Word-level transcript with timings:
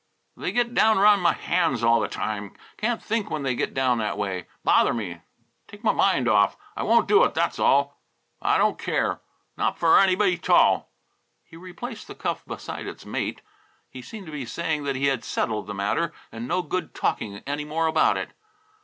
"They 0.35 0.51
get 0.51 0.73
down 0.73 0.97
'round 0.97 1.23
m' 1.23 1.31
hands 1.31 1.83
all 1.83 1.99
the 1.99 2.07
time. 2.07 2.55
Can't 2.77 3.03
think 3.03 3.29
when 3.29 3.43
they 3.43 3.53
get 3.53 3.75
down 3.75 3.99
that 3.99 4.17
way. 4.17 4.47
Bother 4.63 4.95
me. 4.95 5.21
Take 5.67 5.85
m' 5.85 5.95
mind 5.95 6.27
off. 6.27 6.57
I 6.75 6.81
won't 6.81 7.07
do 7.07 7.23
it, 7.23 7.35
that's 7.35 7.59
all. 7.59 8.01
I 8.41 8.57
don't 8.57 8.79
care. 8.79 9.21
Not 9.57 9.77
for 9.77 9.99
anybody't 9.99 10.49
all!" 10.49 10.89
He 11.43 11.55
replaced 11.55 12.07
the 12.07 12.15
cuff 12.15 12.43
beside 12.47 12.87
its 12.87 13.05
mate. 13.05 13.41
He 13.91 14.01
seemed 14.01 14.25
to 14.25 14.31
be 14.31 14.43
saying 14.47 14.85
that 14.85 14.95
he 14.95 15.05
had 15.05 15.23
settled 15.23 15.67
the 15.67 15.75
matter 15.75 16.11
and 16.31 16.47
no 16.47 16.63
good 16.63 16.95
talking 16.95 17.43
any 17.45 17.63
more 17.63 17.85
about 17.85 18.17
it. 18.17 18.33